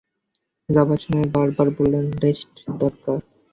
যাবার 0.69 0.99
সময় 1.01 1.27
বারবার 1.33 1.67
বললেন, 1.77 2.05
রেষ্ট 2.23 2.53
দরকার। 2.79 3.17